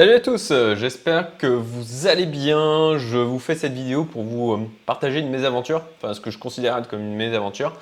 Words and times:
Salut 0.00 0.14
à 0.14 0.20
tous, 0.20 0.50
euh, 0.50 0.76
j'espère 0.76 1.36
que 1.36 1.46
vous 1.46 2.06
allez 2.06 2.24
bien. 2.24 2.96
Je 2.96 3.18
vous 3.18 3.38
fais 3.38 3.54
cette 3.54 3.74
vidéo 3.74 4.06
pour 4.06 4.22
vous 4.22 4.54
euh, 4.54 4.60
partager 4.86 5.18
une 5.18 5.28
mésaventure, 5.28 5.82
enfin 5.98 6.14
ce 6.14 6.22
que 6.22 6.30
je 6.30 6.38
considère 6.38 6.80
comme 6.88 7.00
une 7.00 7.16
mésaventure. 7.16 7.74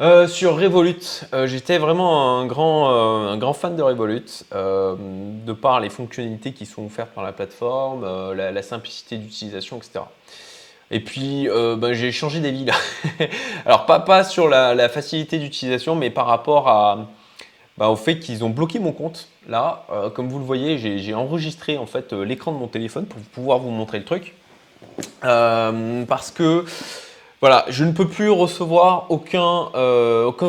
Euh, 0.00 0.26
sur 0.26 0.56
Revolut, 0.56 1.22
j'étais 1.44 1.78
vraiment 1.78 2.40
un 2.40 2.46
grand, 2.46 2.90
un 2.90 3.38
grand 3.38 3.52
fan 3.52 3.76
de 3.76 3.82
Revolut, 3.82 4.24
de 4.50 5.52
par 5.52 5.78
les 5.78 5.88
fonctionnalités 5.88 6.50
qui 6.50 6.66
sont 6.66 6.84
offertes 6.84 7.12
par 7.12 7.22
la 7.22 7.30
plateforme, 7.30 8.04
la, 8.34 8.62
simplicité 8.62 9.16
d'utilisation, 9.16 9.76
etc. 9.76 10.00
Et 10.90 10.98
puis, 10.98 11.46
ben, 11.48 11.92
j'ai 11.92 12.10
changé 12.10 12.40
d'avis 12.40 12.64
là. 12.64 12.74
Alors, 13.66 13.86
pas, 13.86 14.00
pas 14.00 14.24
sur 14.24 14.48
la 14.48 14.88
facilité 14.88 15.38
d'utilisation, 15.38 15.94
mais 15.94 16.10
par 16.10 16.26
rapport 16.26 16.66
à, 16.66 17.06
bah, 17.78 17.88
au 17.88 17.96
fait 17.96 18.18
qu'ils 18.18 18.44
ont 18.44 18.50
bloqué 18.50 18.78
mon 18.78 18.92
compte. 18.92 19.28
Là, 19.48 19.84
euh, 19.92 20.10
comme 20.10 20.28
vous 20.28 20.38
le 20.38 20.44
voyez, 20.44 20.78
j'ai 20.78 21.14
enregistré 21.14 21.78
en 21.78 21.86
fait 21.86 22.12
euh, 22.12 22.24
l'écran 22.24 22.52
de 22.52 22.58
mon 22.58 22.68
téléphone 22.68 23.06
pour 23.06 23.20
pouvoir 23.20 23.58
vous 23.58 23.70
montrer 23.70 23.98
le 23.98 24.04
truc. 24.04 24.34
Euh, 25.24 26.04
parce 26.06 26.30
que 26.30 26.64
voilà, 27.40 27.66
je 27.68 27.84
ne 27.84 27.92
peux 27.92 28.08
plus 28.08 28.30
recevoir 28.30 29.06
aucun, 29.10 29.70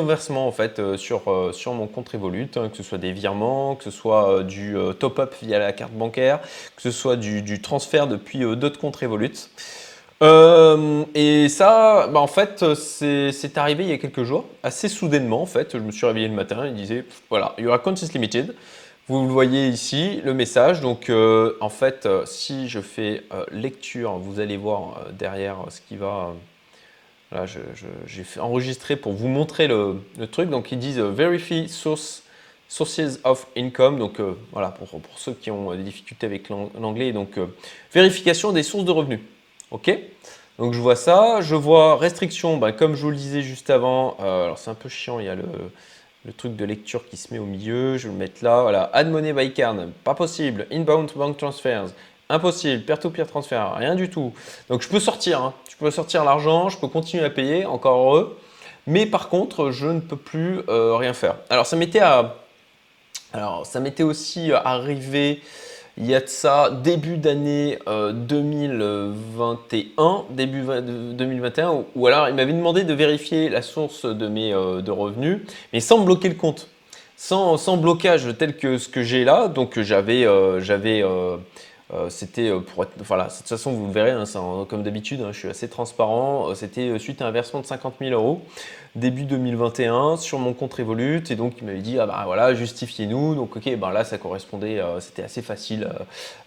versement 0.06 0.48
en 0.48 0.52
fait 0.54 0.96
sur, 0.96 1.52
sur 1.54 1.74
mon 1.74 1.86
compte 1.86 2.10
Revolut, 2.10 2.50
hein, 2.56 2.70
que 2.70 2.78
ce 2.78 2.84
soit 2.84 2.98
des 2.98 3.12
virements, 3.12 3.76
que 3.76 3.84
ce 3.84 3.92
soit 3.92 4.44
du 4.44 4.78
top-up 4.98 5.36
via 5.42 5.60
la 5.60 5.74
carte 5.74 5.92
bancaire, 5.92 6.40
que 6.78 6.82
ce 6.82 6.92
soit 6.92 7.18
du, 7.18 7.42
du 7.42 7.62
transfert 7.62 8.08
depuis 8.08 8.40
d'autres 8.56 8.80
comptes 8.80 8.96
Revolut. 8.96 9.50
Euh, 10.24 11.06
et 11.14 11.48
ça, 11.48 12.08
bah 12.08 12.20
en 12.20 12.28
fait, 12.28 12.74
c'est 12.74 13.58
arrivé 13.58 13.84
il 13.84 13.90
y 13.90 13.94
a 13.94 13.98
quelques 13.98 14.24
jours, 14.24 14.46
assez 14.64 14.90
soudainement 14.90 15.42
en 15.42 15.46
fait. 15.46 15.74
Je 15.74 15.80
me 15.80 15.92
suis 15.92 16.06
réveillé 16.06 16.28
le 16.28 16.34
matin, 16.34 16.66
il 16.66 16.74
disait 16.74 17.06
voilà, 17.30 17.54
your 17.58 17.74
account 17.74 17.96
is 17.96 18.12
limited. 18.14 18.56
Vous 19.08 19.26
le 19.26 19.32
voyez 19.32 19.70
ici, 19.70 20.20
le 20.26 20.34
message. 20.34 20.82
Donc, 20.82 21.10
euh, 21.10 21.54
en 21.62 21.70
fait, 21.70 22.06
euh, 22.06 22.26
si 22.26 22.68
je 22.68 22.82
fais 22.82 23.24
lecture, 23.52 24.18
vous 24.18 24.40
allez 24.42 24.58
voir 24.58 25.06
derrière 25.14 25.58
ce 25.70 25.80
qui 25.82 25.96
va. 25.96 26.34
là, 27.32 27.46
j'ai 27.46 28.26
enregistré 28.40 28.96
pour 28.98 29.14
vous 29.14 29.28
montrer 29.30 29.68
le, 29.68 30.02
le, 30.18 30.28
truc. 30.28 30.50
Donc, 30.50 30.72
ils 30.72 30.80
disent 30.80 31.00
verify 31.00 31.70
source, 31.70 32.24
sources 32.68 33.20
of 33.24 33.48
income. 33.56 33.98
Donc, 33.98 34.20
voilà, 34.52 34.72
pour, 34.72 34.90
pour, 34.90 35.20
ceux 35.20 35.34
qui 35.34 35.52
ont 35.52 35.74
des 35.74 35.84
difficultés 35.84 36.26
avec 36.26 36.50
l'anglais. 36.50 37.14
Donc, 37.14 37.40
vérification 37.94 38.52
des 38.52 38.64
sources 38.64 38.84
de 38.84 38.92
revenus. 38.92 39.20
OK 39.72 39.92
Donc 40.60 40.74
je 40.74 40.80
vois 40.80 40.96
ça. 40.96 41.42
Je 41.42 41.56
vois 41.56 41.98
restriction, 41.98 42.58
bah, 42.58 42.72
comme 42.72 42.96
je 42.96 43.02
vous 43.02 43.12
le 43.12 43.18
disais 43.18 43.42
juste 43.42 43.70
avant. 43.70 44.18
Euh, 44.20 44.46
alors 44.46 44.58
c'est 44.58 44.70
un 44.70 44.76
peu 44.76 44.90
chiant, 44.90 45.20
il 45.20 45.26
y 45.26 45.30
a 45.30 45.36
le, 45.36 45.44
truc 46.36 46.58
de 46.58 46.66
lecture 46.66 47.08
qui 47.08 47.18
se 47.18 47.34
met 47.34 47.40
au 47.40 47.46
milieu. 47.46 47.98
Je 47.98 48.08
vais 48.08 48.14
le 48.14 48.20
mettre 48.20 48.44
là. 48.44 48.62
Voilà, 48.62 48.90
add 48.94 49.10
money 49.10 49.34
by 49.34 49.54
card, 49.54 49.76
pas 50.04 50.14
possible. 50.14 50.68
Inbound 50.72 51.12
bank 51.16 51.38
transfers, 51.38 51.88
impossible. 52.30 52.84
Peer-to-peer 52.84 53.28
transfer, 53.28 53.74
rien 53.76 53.96
du 53.96 54.10
tout. 54.10 54.34
Donc 54.70 54.82
je 54.82 54.90
peux 54.90 55.00
sortir. 55.00 55.42
Hein. 55.42 55.54
Je 55.70 55.76
peux 55.78 55.92
sortir 55.92 56.24
l'argent, 56.24 56.70
je 56.70 56.78
peux 56.78 56.88
continuer 56.88 57.26
à 57.26 57.30
payer, 57.30 57.66
encore 57.66 57.98
heureux. 57.98 58.40
Mais 58.88 59.06
par 59.06 59.28
contre, 59.28 59.72
je 59.72 59.88
ne 59.88 60.00
peux 60.00 60.16
plus 60.16 60.62
euh, 60.70 60.96
rien 60.96 61.14
faire. 61.14 61.36
Alors 61.50 61.66
ça 61.66 61.76
m'était 61.76 62.00
à... 62.00 62.36
Alors 63.34 63.66
ça 63.66 63.82
m'était 63.82 64.04
aussi 64.04 64.52
arrivé 64.54 65.42
il 65.98 66.06
y 66.06 66.14
a 66.14 66.22
de 66.22 66.28
ça 66.28 66.70
début 66.70 67.18
d'année 67.18 67.80
2021, 67.88 69.80
euh, 70.00 70.22
début 70.30 70.62
2021, 70.62 71.86
ou 71.96 72.08
alors 72.08 72.30
il 72.30 72.36
m'avait 72.36 72.54
demandé 72.54 72.84
de 72.84 72.94
vérifier 72.94 73.50
la 73.50 73.64
source 73.64 74.06
de 74.06 74.28
mes 74.28 74.54
euh, 74.54 74.82
de 74.82 74.92
revenus, 74.92 75.40
mais 75.74 75.80
sans 75.80 75.98
bloquer 76.00 76.30
le 76.30 76.36
compte, 76.36 76.68
sans, 77.16 77.78
blocage 77.78 78.28
tel 78.38 78.56
que 78.56 78.78
ce 78.78 78.90
que 78.90 79.02
j'ai 79.02 79.24
là. 79.24 79.48
Donc 79.48 79.80
j'avais 79.80 80.24
euh, 80.26 80.62
j'avais 80.62 81.04
c'était 82.10 82.52
pour 82.52 82.84
être, 82.84 82.92
voilà, 83.00 83.26
de 83.26 83.32
toute 83.32 83.48
façon 83.48 83.72
vous 83.72 83.92
verrez, 83.92 84.12
hein, 84.12 84.26
comme 84.68 84.84
d'habitude, 84.84 85.22
hein, 85.22 85.30
je 85.32 85.40
suis 85.40 85.50
assez 85.50 85.70
transparent. 85.70 86.54
C'était 86.54 87.00
suite 87.00 87.22
à 87.22 87.28
un 87.28 87.32
versement 87.32 87.62
de 87.62 87.66
50 87.66 87.96
000 88.00 88.12
euros 88.12 88.42
début 88.98 89.24
2021 89.24 90.18
sur 90.18 90.40
mon 90.40 90.54
compte 90.54 90.74
Revolut. 90.74 91.24
Et 91.30 91.36
donc 91.36 91.54
il 91.60 91.66
m'avait 91.66 91.80
dit 91.80 91.98
ah 92.00 92.06
bah 92.06 92.24
voilà 92.26 92.54
justifiez-nous 92.54 93.36
donc 93.36 93.56
ok 93.56 93.76
ben 93.78 93.92
là 93.92 94.04
ça 94.04 94.18
correspondait 94.18 94.80
euh, 94.80 95.00
c'était 95.00 95.24
assez 95.24 95.42
facile 95.42 95.90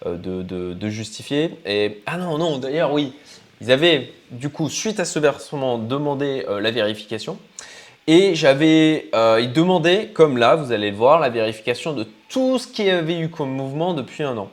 euh, 0.06 0.17
de, 0.17 0.89
justifier. 0.89 1.57
Ah 2.07 2.19
non 2.19 2.39
non 2.39 2.59
d'ailleurs 2.59 2.93
oui. 2.93 3.15
Ils 3.62 3.71
avaient 3.71 4.12
du 4.31 4.49
coup 4.49 4.69
suite 4.69 5.01
à 5.01 5.05
ce 5.05 5.19
versement 5.19 5.78
demandé 5.78 6.45
euh, 6.49 6.61
la 6.61 6.71
vérification. 6.71 7.39
Et 8.07 8.34
j'avais 8.34 9.11
ils 9.41 9.53
demandaient 9.53 10.09
comme 10.09 10.37
là 10.37 10.57
vous 10.57 10.72
allez 10.72 10.91
le 10.91 10.97
voir 10.97 11.21
la 11.21 11.28
vérification 11.28 11.93
de 11.93 12.07
tout 12.28 12.59
ce 12.59 12.67
qui 12.67 12.91
avait 12.91 13.19
eu 13.19 13.28
comme 13.28 13.51
mouvement 13.51 13.95
depuis 13.95 14.25
un 14.25 14.37
an 14.37 14.51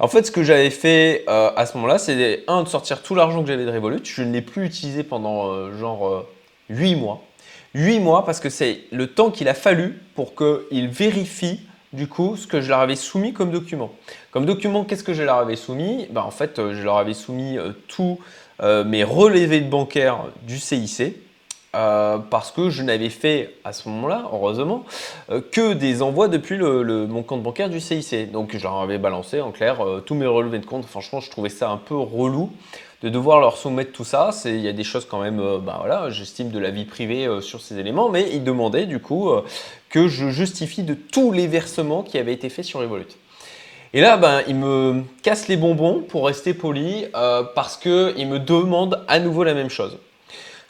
en 0.00 0.08
fait, 0.08 0.26
ce 0.26 0.30
que 0.30 0.42
j'avais 0.42 0.70
fait 0.70 1.24
à 1.28 1.66
ce 1.66 1.76
moment-là, 1.76 1.98
c'est 1.98 2.44
un 2.48 2.62
de 2.62 2.68
sortir 2.68 3.02
tout 3.02 3.14
l'argent 3.14 3.42
que 3.42 3.48
j'avais 3.48 3.64
de 3.64 3.70
Revolut. 3.70 4.00
Je 4.02 4.22
ne 4.22 4.32
l'ai 4.32 4.42
plus 4.42 4.66
utilisé 4.66 5.02
pendant 5.02 5.70
genre 5.78 6.24
8 6.68 6.96
mois. 6.96 7.22
8 7.74 8.00
mois 8.00 8.24
parce 8.24 8.40
que 8.40 8.50
c'est 8.50 8.80
le 8.90 9.06
temps 9.06 9.30
qu'il 9.30 9.48
a 9.48 9.54
fallu 9.54 10.00
pour 10.14 10.34
qu'ils 10.34 10.88
vérifient 10.88 11.60
du 11.92 12.06
coup 12.06 12.36
ce 12.36 12.46
que 12.46 12.60
je 12.60 12.68
leur 12.68 12.80
avais 12.80 12.96
soumis 12.96 13.32
comme 13.32 13.50
document. 13.50 13.92
Comme 14.30 14.46
document, 14.46 14.84
qu'est-ce 14.84 15.04
que 15.04 15.14
je 15.14 15.22
leur 15.22 15.36
avais 15.36 15.56
soumis? 15.56 16.06
Ben, 16.10 16.22
En 16.22 16.30
fait, 16.30 16.58
euh, 16.58 16.74
je 16.74 16.82
leur 16.82 16.96
avais 16.96 17.14
soumis 17.14 17.58
euh, 17.58 17.72
tous 17.88 18.18
euh, 18.62 18.84
mes 18.84 19.04
relevés 19.04 19.60
de 19.60 19.68
bancaire 19.68 20.24
du 20.42 20.58
CIC. 20.58 21.16
Parce 21.72 22.50
que 22.50 22.70
je 22.70 22.82
n'avais 22.82 23.10
fait 23.10 23.54
à 23.64 23.72
ce 23.72 23.88
moment-là, 23.88 24.28
heureusement, 24.32 24.84
que 25.52 25.72
des 25.72 26.02
envois 26.02 26.28
depuis 26.28 26.56
le, 26.56 27.06
mon 27.06 27.22
compte 27.22 27.42
bancaire 27.42 27.70
du 27.70 27.80
CIC. 27.80 28.32
Donc 28.32 28.56
je 28.56 28.62
leur 28.62 28.80
avais 28.80 28.98
balancé 28.98 29.40
en 29.40 29.52
clair 29.52 29.78
tous 30.06 30.14
mes 30.14 30.26
relevés 30.26 30.58
de 30.58 30.66
compte. 30.66 30.84
Franchement, 30.84 31.20
je 31.20 31.30
trouvais 31.30 31.48
ça 31.48 31.70
un 31.70 31.76
peu 31.76 31.96
relou 31.96 32.50
de 33.02 33.08
devoir 33.08 33.40
leur 33.40 33.56
soumettre 33.56 33.92
tout 33.92 34.04
ça. 34.04 34.30
Il 34.44 34.60
y 34.60 34.68
a 34.68 34.72
des 34.72 34.84
choses 34.84 35.06
quand 35.06 35.20
même, 35.20 35.40
euh, 35.40 35.58
bah 35.58 35.76
voilà, 35.80 36.10
j'estime 36.10 36.50
de 36.50 36.58
la 36.58 36.70
vie 36.70 36.84
privée 36.84 37.26
euh, 37.26 37.40
sur 37.40 37.60
ces 37.60 37.78
éléments, 37.78 38.08
mais 38.08 38.28
ils 38.32 38.44
demandaient 38.44 38.86
du 38.86 38.98
coup 38.98 39.30
euh, 39.30 39.42
que 39.88 40.08
je 40.08 40.28
justifie 40.28 40.82
de 40.82 40.94
tous 40.94 41.32
les 41.32 41.46
versements 41.46 42.02
qui 42.02 42.18
avaient 42.18 42.34
été 42.34 42.48
faits 42.48 42.64
sur 42.64 42.80
Revolut. 42.80 43.06
Et 43.92 44.00
là, 44.00 44.16
ben, 44.16 44.42
ils 44.46 44.54
me 44.54 45.02
cassent 45.22 45.48
les 45.48 45.56
bonbons 45.56 46.00
pour 46.00 46.26
rester 46.26 46.54
poli 46.54 47.06
parce 47.12 47.76
qu'ils 47.76 48.28
me 48.28 48.38
demandent 48.38 49.04
à 49.08 49.18
nouveau 49.18 49.42
la 49.42 49.52
même 49.52 49.68
chose. 49.68 49.98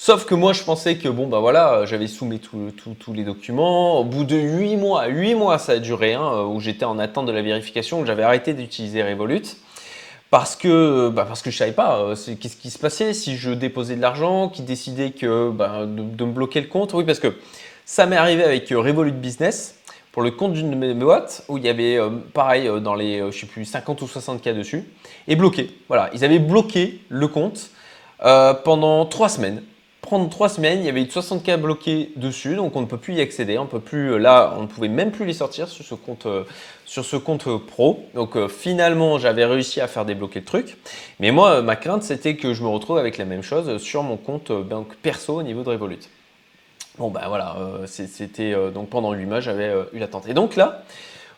Sauf 0.02 0.24
que 0.24 0.34
moi, 0.34 0.54
je 0.54 0.62
pensais 0.64 0.96
que 0.96 1.10
bon, 1.10 1.26
bah 1.26 1.40
voilà, 1.40 1.84
j'avais 1.84 2.06
soumis 2.06 2.40
tous 2.40 3.12
les 3.12 3.22
documents. 3.22 4.00
Au 4.00 4.04
bout 4.04 4.24
de 4.24 4.34
8 4.34 4.78
mois, 4.78 5.06
8 5.08 5.34
mois 5.34 5.58
ça 5.58 5.72
a 5.72 5.78
duré, 5.78 6.14
hein, 6.14 6.44
où 6.44 6.58
j'étais 6.58 6.86
en 6.86 6.98
attente 6.98 7.26
de 7.26 7.32
la 7.32 7.42
vérification, 7.42 8.00
où 8.00 8.06
j'avais 8.06 8.22
arrêté 8.22 8.54
d'utiliser 8.54 9.02
Revolut 9.02 9.42
parce 10.30 10.56
que 10.56 11.10
bah 11.10 11.26
parce 11.28 11.42
que 11.42 11.50
je 11.50 11.58
savais 11.58 11.72
pas 11.72 11.98
euh, 11.98 12.14
qu'est-ce 12.16 12.56
qui 12.56 12.70
se 12.70 12.78
passait 12.78 13.12
si 13.12 13.36
je 13.36 13.50
déposais 13.50 13.94
de 13.94 14.00
l'argent, 14.00 14.48
qui 14.48 14.62
décidait 14.62 15.10
que 15.10 15.50
bah, 15.50 15.84
de, 15.84 16.24
me 16.24 16.32
bloquer 16.32 16.62
le 16.62 16.68
compte. 16.68 16.94
Oui, 16.94 17.04
parce 17.04 17.20
que 17.20 17.36
ça 17.84 18.06
m'est 18.06 18.16
arrivé 18.16 18.42
avec 18.42 18.72
euh, 18.72 18.80
Revolut 18.80 19.12
Business 19.12 19.78
pour 20.12 20.22
le 20.22 20.30
compte 20.30 20.54
d'une 20.54 20.70
de 20.70 20.76
mes 20.76 20.94
boîtes 20.94 21.44
où 21.48 21.58
il 21.58 21.64
y 21.64 21.68
avait 21.68 21.98
euh, 21.98 22.08
pareil 22.32 22.70
dans 22.80 22.94
les 22.94 23.18
je 23.30 23.38
sais 23.38 23.46
plus 23.46 23.66
50 23.66 24.00
ou 24.00 24.08
60 24.08 24.40
cas 24.40 24.54
dessus 24.54 24.82
et 25.28 25.36
bloqué. 25.36 25.68
Voilà, 25.88 26.08
ils 26.14 26.24
avaient 26.24 26.38
bloqué 26.38 27.02
le 27.10 27.28
compte 27.28 27.68
pendant 28.64 29.04
trois 29.04 29.28
semaines 29.28 29.62
prendre 30.10 30.28
trois 30.28 30.48
semaines, 30.48 30.80
il 30.80 30.86
y 30.86 30.88
avait 30.88 31.04
60K 31.04 31.56
bloqués 31.56 32.10
dessus, 32.16 32.56
donc 32.56 32.74
on 32.74 32.80
ne 32.80 32.86
peut 32.86 32.96
plus 32.96 33.14
y 33.14 33.20
accéder, 33.20 33.58
on 33.58 33.66
peut 33.66 33.78
plus, 33.78 34.14
euh, 34.14 34.18
là, 34.18 34.56
on 34.58 34.62
ne 34.62 34.66
pouvait 34.66 34.88
même 34.88 35.12
plus 35.12 35.24
les 35.24 35.34
sortir 35.34 35.68
sur 35.68 35.84
ce 35.84 35.94
compte, 35.94 36.26
euh, 36.26 36.42
sur 36.84 37.04
ce 37.04 37.14
compte 37.14 37.46
euh, 37.46 37.58
pro. 37.58 38.04
Donc 38.16 38.36
finalement, 38.48 39.20
j'avais 39.20 39.44
réussi 39.44 39.80
à 39.80 39.86
faire 39.86 40.04
débloquer 40.04 40.40
le 40.40 40.44
truc, 40.44 40.78
mais 41.20 41.30
moi, 41.30 41.62
ma 41.62 41.76
crainte, 41.76 42.02
c'était 42.02 42.34
que 42.34 42.54
je 42.54 42.64
me 42.64 42.66
retrouve 42.66 42.98
avec 42.98 43.18
la 43.18 43.24
même 43.24 43.44
chose 43.44 43.78
sur 43.80 44.02
mon 44.02 44.16
compte 44.16 44.50
banque 44.50 44.96
perso 44.96 45.36
au 45.36 45.44
niveau 45.44 45.62
de 45.62 45.68
Revolut. 45.68 46.00
Bon 46.98 47.08
ben 47.10 47.28
voilà, 47.28 47.56
c'était 47.86 48.52
donc 48.74 48.90
pendant 48.90 49.12
8 49.12 49.26
mois, 49.26 49.38
j'avais 49.38 49.72
eu 49.92 50.00
l'attente. 50.00 50.26
Et 50.28 50.34
donc 50.34 50.56
là, 50.56 50.82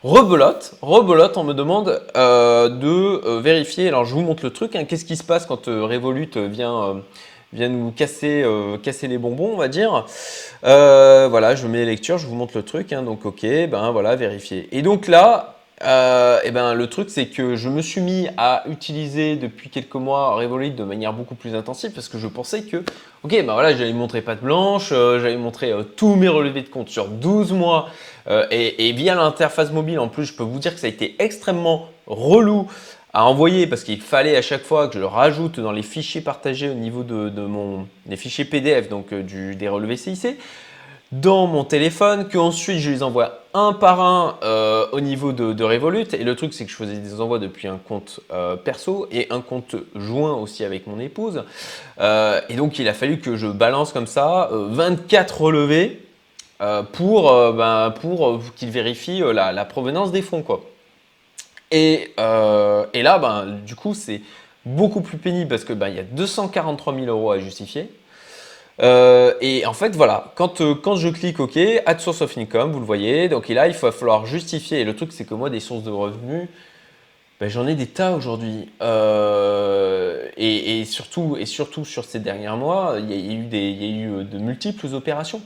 rebelote, 0.02 0.76
rebelote, 0.80 1.36
on 1.36 1.44
me 1.44 1.52
demande 1.52 2.02
de 2.14 3.38
vérifier. 3.38 3.88
Alors 3.88 4.06
je 4.06 4.14
vous 4.14 4.22
montre 4.22 4.44
le 4.44 4.50
truc. 4.50 4.74
Hein. 4.74 4.86
Qu'est-ce 4.86 5.04
qui 5.04 5.16
se 5.16 5.22
passe 5.24 5.44
quand 5.44 5.66
Revolut 5.66 6.30
vient 6.48 7.02
vient 7.52 7.68
nous 7.68 7.90
casser, 7.90 8.42
euh, 8.42 8.78
casser 8.78 9.08
les 9.08 9.18
bonbons, 9.18 9.52
on 9.52 9.56
va 9.56 9.68
dire. 9.68 10.06
Euh, 10.64 11.28
voilà, 11.30 11.54
je 11.54 11.66
mets 11.66 11.78
les 11.78 11.86
lectures, 11.86 12.18
je 12.18 12.26
vous 12.26 12.34
montre 12.34 12.56
le 12.56 12.62
truc. 12.62 12.92
Hein, 12.92 13.02
donc, 13.02 13.24
ok, 13.24 13.42
ben 13.42 13.90
voilà, 13.90 14.16
vérifier. 14.16 14.68
Et 14.72 14.82
donc 14.82 15.06
là, 15.06 15.56
euh, 15.84 16.40
et 16.44 16.50
ben, 16.50 16.74
le 16.74 16.86
truc, 16.86 17.10
c'est 17.10 17.26
que 17.26 17.56
je 17.56 17.68
me 17.68 17.82
suis 17.82 18.00
mis 18.00 18.28
à 18.36 18.64
utiliser 18.70 19.36
depuis 19.36 19.68
quelques 19.68 19.96
mois 19.96 20.34
Revolut 20.36 20.70
de 20.70 20.84
manière 20.84 21.12
beaucoup 21.12 21.34
plus 21.34 21.54
intensive 21.54 21.90
parce 21.90 22.08
que 22.08 22.18
je 22.18 22.28
pensais 22.28 22.62
que, 22.62 22.78
ok, 23.24 23.30
ben 23.30 23.52
voilà, 23.52 23.74
j'allais 23.74 23.92
montrer 23.92 24.22
patte 24.22 24.42
blanche, 24.42 24.90
j'allais 24.90 25.36
montrer 25.36 25.72
tous 25.96 26.14
mes 26.14 26.28
relevés 26.28 26.62
de 26.62 26.68
compte 26.68 26.88
sur 26.88 27.08
12 27.08 27.52
mois 27.52 27.88
et, 28.52 28.88
et, 28.88 28.92
via 28.92 29.16
l'interface 29.16 29.72
mobile, 29.72 29.98
en 29.98 30.06
plus, 30.06 30.26
je 30.26 30.34
peux 30.34 30.44
vous 30.44 30.60
dire 30.60 30.72
que 30.72 30.78
ça 30.78 30.86
a 30.86 30.90
été 30.90 31.16
extrêmement 31.18 31.88
relou 32.06 32.66
à 33.12 33.26
envoyer 33.26 33.66
parce 33.66 33.84
qu'il 33.84 34.00
fallait 34.00 34.36
à 34.36 34.42
chaque 34.42 34.62
fois 34.62 34.88
que 34.88 34.94
je 34.94 34.98
le 34.98 35.06
rajoute 35.06 35.60
dans 35.60 35.72
les 35.72 35.82
fichiers 35.82 36.22
partagés 36.22 36.70
au 36.70 36.74
niveau 36.74 37.02
de, 37.02 37.28
mon, 37.42 37.86
des 38.06 38.16
fichiers 38.16 38.44
PDF, 38.44 38.88
donc 38.88 39.12
euh, 39.12 39.22
du, 39.22 39.54
des 39.54 39.68
relevés 39.68 39.98
CIC. 39.98 40.38
dans 41.12 41.46
mon 41.46 41.64
téléphone, 41.64 42.26
qu'ensuite 42.32 42.78
je 42.78 42.90
les 42.90 43.02
envoie 43.02 43.40
un 43.52 43.74
par 43.74 44.00
un 44.00 44.38
euh, 44.42 44.86
au 44.92 45.00
niveau 45.00 45.32
de, 45.32 45.62
Revolut. 45.62 46.06
Et 46.14 46.24
le 46.24 46.34
truc, 46.36 46.54
c'est 46.54 46.64
que 46.64 46.70
je 46.70 46.76
faisais 46.76 46.96
des 46.96 47.20
envois 47.20 47.38
depuis 47.38 47.68
un 47.68 47.76
compte 47.76 48.20
euh, 48.32 48.56
perso 48.56 49.06
et 49.12 49.26
un 49.28 49.42
compte 49.42 49.76
joint 49.94 50.32
aussi 50.32 50.64
avec 50.64 50.86
mon 50.86 50.98
épouse. 50.98 51.44
Et 52.00 52.54
donc, 52.54 52.78
il 52.78 52.88
a 52.88 52.94
fallu 52.94 53.18
que 53.20 53.36
je 53.36 53.46
balance 53.46 53.92
comme 53.92 54.06
ça 54.06 54.48
24 54.50 55.42
relevés 55.42 56.00
pour, 56.92 57.52
ben, 57.52 57.92
pour 58.00 58.40
qu'il 58.56 58.70
vérifie 58.70 59.22
la, 59.32 59.64
provenance 59.66 60.12
des 60.12 60.22
fonds. 60.22 60.42
Quoi. 60.42 60.62
Et, 61.72 62.14
et 62.18 63.02
là, 63.02 63.18
ben, 63.18 63.58
du 63.66 63.74
coup, 63.74 63.94
c'est 63.94 64.20
beaucoup 64.64 65.00
plus 65.00 65.18
pénible 65.18 65.48
parce 65.48 65.64
que 65.64 65.72
ben, 65.72 65.88
il 65.88 65.96
y 65.96 65.98
a 65.98 66.04
243 66.04 66.94
000 66.94 67.06
euros 67.06 67.32
à 67.32 67.38
justifier. 67.38 67.90
Euh, 68.80 69.34
et 69.40 69.66
en 69.66 69.74
fait, 69.74 69.94
voilà, 69.94 70.32
quand, 70.34 70.60
euh, 70.60 70.74
quand 70.74 70.96
je 70.96 71.08
clique 71.08 71.40
OK, 71.40 71.58
Add 71.86 72.00
Source 72.00 72.22
of 72.22 72.36
Income, 72.38 72.72
vous 72.72 72.80
le 72.80 72.86
voyez, 72.86 73.28
donc 73.28 73.48
là, 73.48 73.68
il 73.68 73.74
va 73.74 73.92
falloir 73.92 74.26
justifier. 74.26 74.80
Et 74.80 74.84
le 74.84 74.96
truc, 74.96 75.12
c'est 75.12 75.24
que 75.24 75.34
moi, 75.34 75.50
des 75.50 75.60
sources 75.60 75.82
de 75.84 75.90
revenus, 75.90 76.48
ben, 77.40 77.48
j'en 77.48 77.66
ai 77.66 77.74
des 77.74 77.86
tas 77.86 78.12
aujourd'hui. 78.12 78.70
Euh, 78.82 80.28
et, 80.36 80.84
surtout, 80.84 81.36
et 81.38 81.46
surtout 81.46 81.84
sur 81.84 82.04
ces 82.04 82.18
derniers 82.18 82.56
mois, 82.56 82.96
il 82.98 83.10
y, 83.10 83.12
a, 83.12 83.16
eu, 83.16 83.48
y 83.52 83.84
a 83.84 84.20
eu 84.20 84.24
de 84.24 84.38
multiples 84.38 84.94
opérations. 84.94 85.42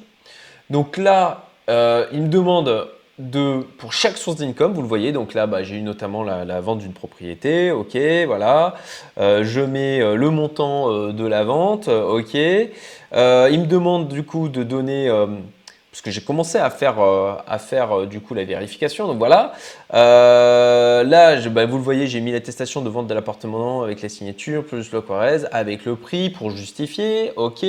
Donc 0.70 0.96
là, 0.96 1.48
il 1.68 2.22
me 2.22 2.28
demande 2.28 2.88
de, 3.18 3.62
pour 3.78 3.92
chaque 3.92 4.18
source 4.18 4.36
d'income, 4.36 4.72
vous 4.74 4.82
le 4.82 4.88
voyez, 4.88 5.12
donc 5.12 5.32
là 5.32 5.46
bah, 5.46 5.62
j'ai 5.62 5.76
eu 5.76 5.82
notamment 5.82 6.22
la, 6.22 6.60
vente 6.60 6.80
d'une 6.80 6.92
propriété, 6.92 7.70
ok, 7.70 7.96
voilà, 8.26 8.74
euh, 9.18 9.42
je 9.42 9.60
mets 9.60 10.00
euh, 10.00 10.16
le 10.16 10.30
montant 10.30 10.92
euh, 10.92 11.12
de 11.12 11.24
la 11.26 11.44
vente, 11.44 11.88
ok, 11.88 12.34
il 12.34 12.70
me 13.12 13.66
demande 13.66 14.08
du 14.08 14.22
coup 14.22 14.48
de 14.48 14.62
donner 14.62 15.10
que 16.02 16.10
j'ai 16.10 16.20
commencé 16.20 16.58
à 16.58 16.70
faire, 16.70 17.00
euh, 17.00 17.34
à 17.46 17.58
faire 17.58 17.92
euh, 17.92 18.06
du 18.06 18.20
coup 18.20 18.34
la 18.34 18.44
vérification. 18.44 19.06
Donc 19.06 19.18
voilà. 19.18 19.52
Euh, 19.94 21.02
là, 21.04 21.40
je, 21.40 21.48
bah, 21.48 21.66
vous 21.66 21.76
le 21.76 21.82
voyez, 21.82 22.06
j'ai 22.06 22.20
mis 22.20 22.32
l'attestation 22.32 22.82
de 22.82 22.88
vente 22.88 23.06
de 23.06 23.14
l'appartement 23.14 23.82
avec 23.82 24.02
la 24.02 24.08
signature 24.08 24.64
plus 24.64 24.92
le 24.92 25.00
Corrèze, 25.00 25.48
avec 25.52 25.84
le 25.84 25.96
prix 25.96 26.30
pour 26.30 26.50
justifier. 26.50 27.32
OK. 27.36 27.64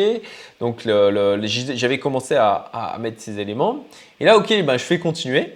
Donc 0.60 0.84
j'avais 0.86 2.00
commencé 2.00 2.36
à, 2.36 2.98
mettre 3.00 3.22
ces 3.22 3.40
éléments. 3.40 3.86
Et 4.20 4.26
là, 4.26 4.38
OK, 4.38 4.54
ben, 4.64 4.78
je 4.78 4.84
fais 4.84 5.00
continuer. 5.00 5.54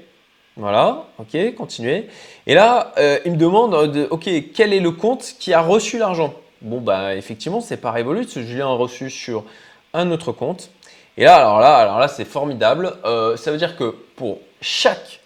Voilà, 0.58 1.06
ok, 1.18 1.56
continuer. 1.56 2.08
Et 2.46 2.54
là, 2.54 2.94
il 3.26 3.32
me 3.32 3.38
demande, 3.38 3.92
de, 3.92 4.08
ok, 4.10 4.30
quel 4.54 4.74
est 4.74 4.80
le 4.80 4.92
compte 4.92 5.36
qui 5.40 5.54
a 5.54 5.62
reçu 5.62 5.98
l'argent? 5.98 6.34
Bon, 6.62 6.80
bah 6.80 7.16
effectivement, 7.16 7.62
c'est 7.62 7.78
pas 7.78 7.92
Revolut, 7.92 8.28
Julien 8.30 8.68
a 8.68 8.74
reçu 8.74 9.10
sur 9.10 9.44
un 9.94 10.12
autre 10.12 10.32
compte. 10.32 10.70
Et 11.18 11.24
là, 11.24 11.36
alors 11.36 11.60
là, 11.60 11.76
alors 11.76 12.00
là 12.00 12.08
c'est 12.08 12.26
formidable. 12.26 12.94
Euh, 13.06 13.36
ça 13.36 13.52
veut 13.52 13.58
dire 13.58 13.76
que 13.76 13.96
pour 14.16 14.40
chaque 14.62 15.20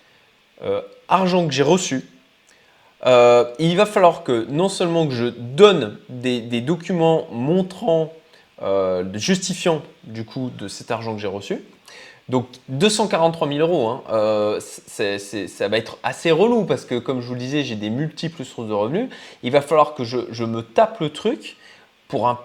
euh, 0.64 0.82
argent 1.08 1.46
que 1.48 1.54
j'ai 1.54 1.64
reçu, 1.64 2.08
euh, 3.06 3.46
il 3.60 3.78
va 3.78 3.86
falloir 3.86 4.24
que 4.24 4.46
non 4.50 4.70
seulement 4.70 5.08
que 5.08 5.14
je 5.14 5.26
donne 5.26 5.98
des, 6.10 6.62
documents 6.62 7.28
montrant, 7.32 8.12
justifiant 9.14 9.84
du 10.04 10.26
coup 10.26 10.50
de 10.58 10.68
cet 10.68 10.90
argent 10.90 11.14
que 11.14 11.22
j'ai 11.22 11.28
reçu, 11.28 11.64
donc 12.30 12.48
243 12.70 13.48
000 13.48 13.60
euros, 13.60 13.90
hein, 13.90 14.58
ça 14.60 15.68
va 15.68 15.78
être 15.78 16.00
assez 16.02 16.32
relou 16.32 16.64
parce 16.64 16.86
que 16.86 16.98
comme 16.98 17.22
je 17.22 17.28
vous 17.28 17.36
le 17.36 17.40
disais, 17.40 17.64
j'ai 17.64 17.76
des 17.76 17.92
multiples 17.92 18.44
sources 18.44 18.68
de 18.68 18.74
revenus. 18.74 19.10
Il 19.44 19.52
va 19.52 19.62
falloir 19.62 19.94
que 19.94 20.04
je, 20.04 20.18
je 20.32 20.46
me 20.46 20.64
tape 20.64 21.00
le 21.00 21.12
truc 21.12 21.58
pour 22.08 22.28
un 22.28 22.40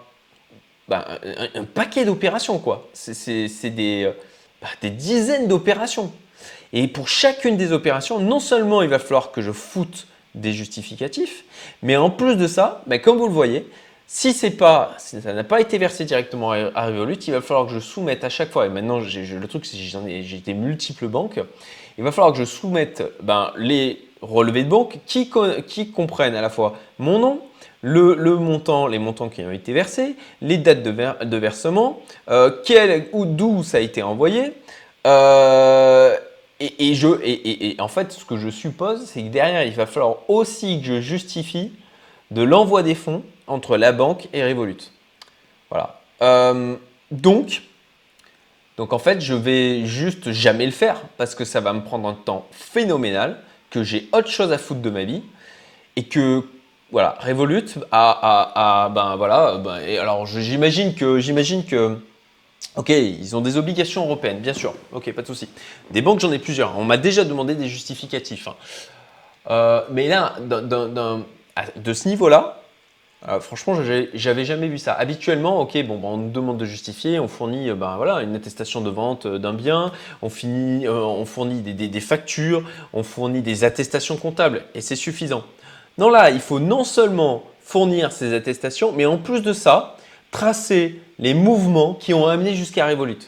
bah, 0.90 1.06
un, 1.54 1.62
paquet 1.62 2.04
d'opérations, 2.04 2.58
quoi. 2.58 2.88
C'est 2.92 3.70
des, 3.70 4.04
euh, 4.04 4.12
bah, 4.60 4.68
des 4.82 4.90
dizaines 4.90 5.46
d'opérations. 5.46 6.12
Et 6.72 6.88
pour 6.88 7.06
chacune 7.06 7.56
des 7.56 7.72
opérations, 7.72 8.18
non 8.18 8.40
seulement 8.40 8.82
il 8.82 8.88
va 8.88 8.98
falloir 8.98 9.30
que 9.30 9.40
je 9.40 9.52
foute 9.52 10.08
des 10.34 10.52
justificatifs, 10.52 11.44
mais 11.82 11.96
en 11.96 12.10
plus 12.10 12.34
de 12.34 12.48
ça, 12.48 12.82
bah, 12.88 12.98
comme 12.98 13.18
vous 13.18 13.28
le 13.28 13.32
voyez, 13.32 13.66
si 14.08 14.34
pas, 14.50 14.96
ça 14.98 15.32
n'a 15.32 15.44
pas 15.44 15.60
été 15.60 15.78
versé 15.78 16.04
directement 16.04 16.50
à 16.50 16.86
Revolut, 16.86 17.14
il 17.14 17.32
va 17.32 17.40
falloir 17.40 17.68
que 17.68 17.72
je 17.72 17.78
soumette 17.78 18.24
à 18.24 18.28
chaque 18.28 18.50
fois, 18.50 18.66
et 18.66 18.68
maintenant 18.68 18.98
le 18.98 19.46
truc 19.46 19.64
c'est 19.64 19.76
que 19.76 19.82
j'ai 20.22 20.36
été 20.36 20.52
multiples 20.52 21.06
banques, 21.06 21.38
il 21.96 22.02
va 22.02 22.10
falloir 22.10 22.32
que 22.32 22.38
je 22.38 22.44
soumette 22.44 23.04
ben, 23.22 23.52
les 23.56 24.08
relevés 24.20 24.64
de 24.64 24.68
banque 24.68 24.98
qui 25.06 25.30
comprennent 25.92 26.34
à 26.34 26.40
la 26.40 26.50
fois 26.50 26.76
mon 26.98 27.20
nom, 27.20 27.40
le, 27.82 28.36
montant, 28.36 28.86
les 28.86 28.98
montants 28.98 29.28
qui 29.28 29.42
ont 29.42 29.52
été 29.52 29.72
versés, 29.72 30.16
les 30.42 30.58
dates 30.58 30.82
de, 30.82 31.36
versement, 31.36 32.00
euh, 32.30 32.50
ou 33.12 33.26
d'où 33.26 33.62
ça 33.62 33.78
a 33.78 33.80
été 33.80 34.02
envoyé. 34.02 34.52
Euh, 35.06 36.16
et, 36.60 36.94
je, 36.94 37.08
et, 37.24 37.76
en 37.78 37.88
fait, 37.88 38.12
ce 38.12 38.24
que 38.24 38.36
je 38.36 38.50
suppose, 38.50 39.06
c'est 39.06 39.22
que 39.22 39.28
derrière, 39.28 39.64
il 39.64 39.72
va 39.72 39.86
falloir 39.86 40.18
aussi 40.28 40.80
que 40.80 40.86
je 40.86 41.00
justifie 41.00 41.72
de 42.30 42.42
l'envoi 42.42 42.82
des 42.82 42.94
fonds 42.94 43.22
entre 43.46 43.76
la 43.76 43.92
banque 43.92 44.28
et 44.32 44.44
Revolut. 44.44 44.76
Voilà. 45.70 46.00
Euh, 46.22 46.76
donc, 47.10 47.62
donc 48.76 48.92
en 48.92 48.98
fait, 48.98 49.20
je 49.20 49.34
vais 49.34 49.86
juste 49.86 50.32
jamais 50.32 50.66
le 50.66 50.72
faire 50.72 51.00
parce 51.16 51.34
que 51.34 51.44
ça 51.44 51.60
va 51.60 51.72
me 51.72 51.82
prendre 51.82 52.08
un 52.08 52.14
temps 52.14 52.46
phénoménal, 52.50 53.38
que 53.70 53.82
j'ai 53.82 54.08
autre 54.12 54.28
chose 54.28 54.52
à 54.52 54.58
foutre 54.58 54.80
de 54.80 54.90
ma 54.90 55.04
vie 55.04 55.22
et 55.96 56.04
que 56.04 56.44
voilà, 56.92 57.16
Revolut 57.20 57.78
a, 57.92 58.90
ben 58.92 59.16
voilà, 59.16 59.58
ben, 59.58 59.98
alors 59.98 60.26
j'imagine 60.26 60.94
que, 60.94 61.20
j'imagine 61.20 61.64
que, 61.64 61.98
ok, 62.76 62.88
ils 62.88 63.36
ont 63.36 63.40
des 63.40 63.56
obligations 63.56 64.04
européennes, 64.04 64.40
bien 64.40 64.54
sûr, 64.54 64.74
ok, 64.92 65.12
pas 65.12 65.22
de 65.22 65.26
souci. 65.26 65.48
Des 65.90 66.02
banques, 66.02 66.20
j'en 66.20 66.32
ai 66.32 66.38
plusieurs. 66.38 66.76
On 66.78 66.84
m'a 66.84 66.96
déjà 66.96 67.24
demandé 67.24 67.54
des 67.54 67.68
justificatifs. 67.68 68.48
Hein. 68.48 68.54
Euh, 69.50 69.82
mais 69.90 70.08
là, 70.08 70.34
de 70.40 71.92
ce 71.92 72.08
niveau-là, 72.08 72.62
euh, 73.28 73.38
franchement, 73.38 73.76
j'avais 74.14 74.44
jamais 74.44 74.68
vu 74.68 74.78
ça. 74.78 74.94
Habituellement, 74.94 75.60
ok, 75.60 75.80
bon, 75.86 75.98
ben, 75.98 76.08
on 76.08 76.16
nous 76.16 76.30
demande 76.30 76.58
de 76.58 76.64
justifier, 76.64 77.20
on 77.20 77.28
fournit 77.28 77.70
ben, 77.72 77.96
voilà, 77.98 78.22
une 78.22 78.34
attestation 78.34 78.80
de 78.80 78.90
vente 78.90 79.28
d'un 79.28 79.52
bien, 79.52 79.92
on, 80.22 80.28
finit, 80.28 80.88
on 80.88 81.24
fournit 81.24 81.60
des, 81.60 82.00
factures, 82.00 82.64
on 82.92 83.04
fournit 83.04 83.42
des 83.42 83.62
attestations 83.62 84.16
comptables, 84.16 84.64
et 84.74 84.80
c'est 84.80 84.96
suffisant. 84.96 85.44
Non, 85.98 86.08
là, 86.08 86.30
il 86.30 86.40
faut 86.40 86.60
non 86.60 86.84
seulement 86.84 87.44
fournir 87.60 88.10
ces 88.12 88.34
attestations, 88.34 88.92
mais 88.92 89.06
en 89.06 89.18
plus 89.18 89.42
de 89.42 89.52
ça, 89.52 89.96
tracer 90.30 91.00
les 91.18 91.34
mouvements 91.34 91.94
qui 91.94 92.14
ont 92.14 92.26
amené 92.26 92.54
jusqu'à 92.54 92.86
Revolut. 92.86 93.18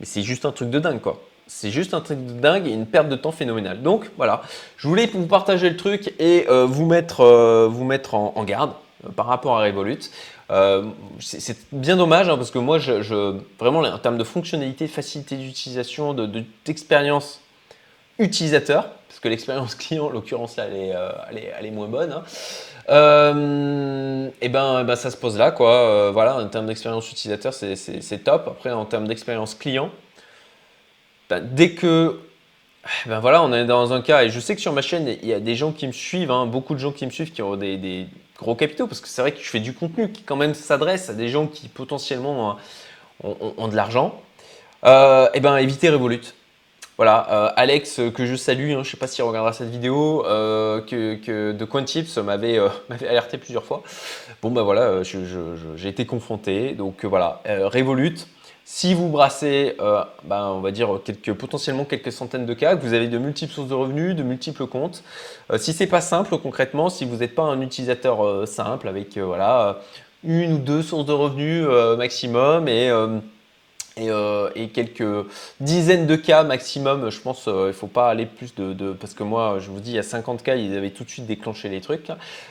Mais 0.00 0.06
c'est 0.06 0.22
juste 0.22 0.44
un 0.44 0.52
truc 0.52 0.70
de 0.70 0.78
dingue, 0.78 1.00
quoi. 1.00 1.20
C'est 1.46 1.70
juste 1.70 1.92
un 1.92 2.00
truc 2.00 2.24
de 2.24 2.32
dingue 2.32 2.66
et 2.66 2.72
une 2.72 2.86
perte 2.86 3.08
de 3.08 3.16
temps 3.16 3.32
phénoménale. 3.32 3.82
Donc 3.82 4.10
voilà, 4.16 4.42
je 4.76 4.88
voulais 4.88 5.06
vous 5.12 5.26
partager 5.26 5.68
le 5.68 5.76
truc 5.76 6.14
et 6.18 6.46
euh, 6.48 6.64
vous 6.64 6.86
mettre, 6.86 7.20
euh, 7.20 7.68
vous 7.70 7.84
mettre 7.84 8.14
en, 8.14 8.44
garde 8.44 8.72
euh, 9.04 9.10
par 9.10 9.26
rapport 9.26 9.58
à 9.58 9.64
Revolut. 9.64 9.98
c'est 11.18 11.56
bien 11.72 11.96
dommage 11.96 12.28
hein, 12.28 12.36
parce 12.36 12.50
que 12.50 12.58
moi, 12.58 12.78
je, 12.78 13.36
vraiment 13.58 13.80
en 13.80 13.98
termes 13.98 14.18
de 14.18 14.24
fonctionnalité, 14.24 14.86
facilité 14.86 15.36
d'utilisation, 15.36 16.14
d'expérience 16.64 17.40
utilisateur, 18.18 18.90
parce 19.12 19.20
que 19.20 19.28
l'expérience 19.28 19.74
client, 19.74 20.08
l'occurrence 20.08 20.56
là, 20.56 20.64
elle 20.68 20.76
est, 20.76 20.96
euh, 20.96 21.10
elle 21.58 21.66
est, 21.66 21.70
moins 21.70 21.86
bonne. 21.86 22.12
Hein. 22.12 22.22
Euh, 22.88 24.30
et 24.40 24.48
ben, 24.48 24.84
ben, 24.84 24.96
ça 24.96 25.10
se 25.10 25.18
pose 25.18 25.36
là, 25.36 25.50
quoi. 25.50 25.70
Euh, 25.70 26.10
voilà, 26.10 26.38
en 26.38 26.48
termes 26.48 26.66
d'expérience 26.66 27.10
utilisateur, 27.10 27.52
c'est 27.52 28.24
top. 28.24 28.48
Après, 28.48 28.72
en 28.72 28.86
termes 28.86 29.06
d'expérience 29.06 29.54
client, 29.54 29.90
ben, 31.28 31.40
dès 31.40 31.72
que 31.72 32.20
ben 33.06 33.20
voilà, 33.20 33.42
on 33.42 33.52
est 33.52 33.66
dans 33.66 33.92
un 33.92 34.00
cas, 34.00 34.24
et 34.24 34.30
je 34.30 34.40
sais 34.40 34.56
que 34.56 34.62
sur 34.62 34.72
ma 34.72 34.82
chaîne, 34.82 35.06
il 35.06 35.28
y 35.28 35.34
a 35.34 35.40
des 35.40 35.56
gens 35.56 35.72
qui 35.72 35.86
me 35.86 35.92
suivent, 35.92 36.30
hein, 36.32 36.46
beaucoup 36.46 36.74
de 36.74 36.80
gens 36.80 36.90
qui 36.90 37.04
me 37.04 37.10
suivent 37.10 37.32
qui 37.32 37.42
ont 37.42 37.54
des, 37.54 38.06
gros 38.38 38.56
capitaux, 38.56 38.88
parce 38.88 39.00
que 39.00 39.08
c'est 39.08 39.20
vrai 39.20 39.32
que 39.32 39.40
je 39.40 39.48
fais 39.48 39.60
du 39.60 39.74
contenu 39.74 40.10
qui 40.10 40.22
quand 40.22 40.36
même 40.36 40.54
s'adresse 40.54 41.10
à 41.10 41.14
des 41.14 41.28
gens 41.28 41.46
qui 41.46 41.68
potentiellement 41.68 42.56
ont, 43.22 43.68
de 43.68 43.76
l'argent. 43.76 44.20
et 44.84 44.88
eh 45.34 45.40
ben 45.40 45.58
évitez 45.58 45.90
Revolut. 45.90 46.34
Voilà, 46.98 47.26
euh, 47.30 47.48
Alex, 47.56 48.00
euh, 48.00 48.10
que 48.10 48.26
je 48.26 48.36
salue, 48.36 48.70
hein, 48.70 48.74
je 48.74 48.78
ne 48.78 48.84
sais 48.84 48.96
pas 48.98 49.06
s'il 49.06 49.24
regardera 49.24 49.54
cette 49.54 49.70
vidéo, 49.70 50.26
euh, 50.26 50.82
que, 50.82 51.52
de 51.52 51.64
CoinTips 51.64 52.18
m'avait 52.18 52.58
alerté 53.08 53.38
plusieurs 53.38 53.64
fois. 53.64 53.82
Bon, 54.42 54.50
ben 54.50 54.62
voilà, 54.62 55.02
j'ai 55.02 55.88
été 55.88 56.04
confronté. 56.04 56.72
Donc 56.72 57.04
voilà, 57.04 57.40
Revolut, 57.46 58.16
si 58.64 58.92
vous 58.92 59.08
brassez, 59.08 59.76
ben, 60.24 60.48
on 60.48 60.60
va 60.60 60.70
dire 60.70 61.00
potentiellement 61.38 61.84
quelques 61.84 62.12
centaines 62.12 62.44
de 62.44 62.54
cas, 62.54 62.76
que 62.76 62.82
vous 62.82 62.92
avez 62.92 63.08
de 63.08 63.18
multiples 63.18 63.52
sources 63.52 63.68
de 63.68 63.74
revenus, 63.74 64.14
de 64.14 64.22
multiples 64.22 64.66
comptes, 64.66 65.02
si 65.56 65.72
c'est 65.72 65.86
pas 65.86 66.00
simple 66.00 66.36
concrètement, 66.38 66.88
si 66.90 67.04
vous 67.04 67.16
n'êtes 67.16 67.34
pas 67.34 67.44
un 67.44 67.60
utilisateur 67.60 68.46
simple 68.48 68.88
avec 68.88 69.16
voilà 69.16 69.78
une 70.24 70.54
ou 70.54 70.58
deux 70.58 70.82
sources 70.82 71.06
de 71.06 71.12
revenus 71.12 71.66
maximum 71.96 72.68
et 72.68 72.90
euh, 73.98 74.50
et, 74.54 74.68
quelques 74.68 75.26
dizaines 75.60 76.06
de 76.06 76.16
cas 76.16 76.42
maximum. 76.44 77.10
Je 77.10 77.20
pense 77.20 77.44
qu'il 77.44 77.52
ne 77.52 77.72
faut 77.72 77.86
pas 77.86 78.08
aller 78.08 78.26
plus 78.26 78.54
de, 78.54 78.92
Parce 78.92 79.14
que 79.14 79.22
moi, 79.22 79.58
je 79.60 79.70
vous 79.70 79.80
dis, 79.80 79.90
il 79.90 79.96
y 79.96 79.98
a 79.98 80.02
50 80.02 80.42
cas, 80.42 80.56
ils 80.56 80.76
avaient 80.76 80.90
tout 80.90 81.04
de 81.04 81.10
suite 81.10 81.26
déclenché 81.26 81.68
les 81.68 81.80
trucs. 81.80 82.08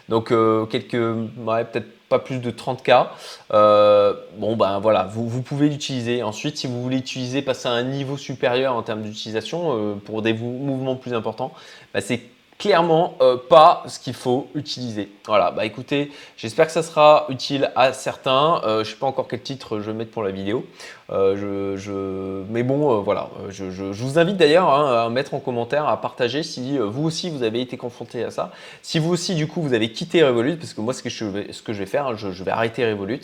Donc, 0.10 0.34
quelques. 0.70 0.92
peut-être 0.92 1.88
pas 2.10 2.20
plus 2.20 2.40
de 2.40 2.52
30 2.52 2.84
cas. 2.84 3.12
bon, 3.50 4.56
ben 4.56 4.80
voilà, 4.80 5.04
vous, 5.12 5.42
pouvez 5.42 5.70
l'utiliser. 5.70 6.24
Ensuite, 6.24 6.58
si 6.58 6.68
vous 6.68 6.82
voulez 6.82 6.98
utiliser, 6.98 7.42
passer 7.42 7.68
à 7.68 7.72
un 7.72 7.84
niveau 7.84 8.18
supérieur 8.18 8.76
en 8.76 8.84
termes 8.84 9.02
d'utilisation 9.02 10.00
pour 10.06 10.22
des 10.22 10.34
mouvements 10.34 10.96
plus 10.96 11.14
importants, 11.14 11.54
ben, 11.94 12.02
c'est 12.02 12.22
clairement 12.62 13.16
euh, 13.22 13.38
pas 13.38 13.84
ce 13.88 14.00
qu'il 14.00 14.14
faut 14.14 14.48
utiliser. 14.54 15.10
Voilà, 15.26 15.50
bah 15.50 15.66
écoutez, 15.66 16.12
j'espère 16.38 16.68
que 16.68 16.72
ça 16.72 16.84
sera 16.84 17.26
utile 17.30 17.72
à 17.76 17.92
certains. 17.92 18.62
Euh, 18.64 18.76
je 18.84 18.90
ne 18.90 18.94
sais 18.94 19.00
pas 19.00 19.08
encore 19.08 19.28
quel 19.28 19.42
titre 19.42 19.80
je 19.80 19.90
vais 19.90 19.98
mettre 19.98 20.12
pour 20.12 20.22
la 20.22 20.30
vidéo. 20.30 20.64
Euh, 21.10 21.76
je, 21.76 22.44
Mais 22.52 22.62
bon, 22.62 23.02
voilà, 23.02 23.30
je, 23.50 23.64
vous 23.64 24.20
invite 24.20 24.38
d'ailleurs 24.38 24.72
hein, 24.72 25.06
à 25.06 25.10
mettre 25.10 25.34
en 25.34 25.40
commentaire, 25.40 25.88
à 25.88 26.00
partager 26.00 26.44
si 26.44 26.78
vous 26.78 27.04
aussi 27.04 27.32
vous 27.32 27.42
avez 27.42 27.62
été 27.62 27.78
confronté 27.78 28.24
à 28.24 28.30
ça. 28.30 28.52
Si 28.84 29.00
vous 29.00 29.12
aussi 29.12 29.34
du 29.34 29.48
coup 29.48 29.64
vous 29.64 29.74
avez 29.74 29.92
quitté 29.92 30.24
Revolut, 30.24 30.56
parce 30.56 30.76
que 30.76 30.82
moi 30.82 30.94
ce 30.94 31.02
que 31.02 31.10
je 31.10 31.26
vais, 31.26 31.52
ce 31.54 31.64
que 31.64 31.74
je 31.74 31.80
vais 31.80 31.88
faire, 31.88 32.16
je, 32.16 32.44
vais 32.44 32.52
arrêter 32.52 32.88
Revolut. 32.88 33.22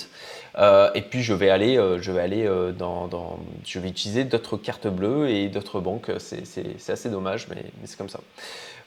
et 0.95 1.01
puis 1.03 1.21
je 1.21 1.35
vais 1.35 1.51
aller, 1.51 1.75
je 2.01 2.11
vais 2.11 2.21
aller 2.21 2.49
dans, 2.75 3.37
je 3.63 3.79
vais 3.79 3.89
utiliser 3.89 4.23
d'autres 4.23 4.57
cartes 4.57 4.87
bleues 4.87 5.29
et 5.29 5.47
d'autres 5.47 5.79
banques. 5.79 6.09
C'est 6.17 6.89
assez 6.89 7.09
dommage, 7.09 7.47
mais 7.49 7.63
c'est 7.85 7.99
comme 7.99 8.09
ça. 8.09 8.19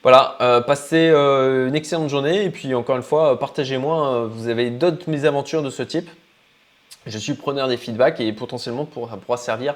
Voilà, 0.02 0.37
euh, 0.40 0.62
passez 0.62 1.11
euh, 1.11 1.69
une 1.69 1.75
excellente 1.75 2.09
journée 2.09 2.45
et 2.45 2.50
puis 2.50 2.75
encore 2.75 2.97
une 2.97 3.02
fois, 3.02 3.38
partagez-moi, 3.38 4.14
euh, 4.14 4.26
vous 4.30 4.49
avez 4.49 4.71
d'autres 4.71 5.11
mésaventures 5.11 5.62
de 5.62 5.69
ce 5.69 5.83
type. 5.83 6.09
Je 7.07 7.19
suis 7.19 7.35
preneur 7.35 7.69
des 7.69 7.76
feedbacks 7.76 8.19
et 8.19 8.33
potentiellement 8.33 8.87
pour, 8.87 9.11
ça 9.11 9.19
pourra 9.19 9.37
servir 9.37 9.75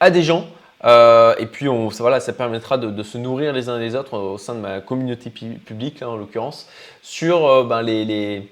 à 0.00 0.10
des 0.10 0.22
gens. 0.22 0.46
et 0.84 1.46
puis 1.46 1.66
ça, 1.90 2.02
voilà, 2.02 2.20
ça 2.20 2.32
permettra 2.32 2.78
de, 2.78 3.02
se 3.02 3.18
nourrir 3.18 3.52
les 3.52 3.68
uns 3.68 3.78
les 3.78 3.94
autres 3.94 4.16
au 4.16 4.38
sein 4.38 4.54
de 4.54 4.60
ma 4.60 4.80
communauté 4.80 5.30
publique, 5.30 6.02
en 6.02 6.16
l'occurrence, 6.16 6.68
sur 7.02 7.64
ben, 7.64 7.82
les, 7.82 8.04
les, 8.04 8.48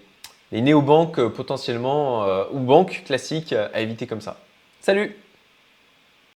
les 0.53 0.61
néobanques 0.63 1.21
potentiellement 1.29 2.27
ou 2.53 2.61
banques 2.61 3.03
classiques 3.07 3.53
à 3.53 3.81
éviter 3.81 4.07
comme 4.07 4.23
ça. 4.23 4.37
Salut 4.81 5.24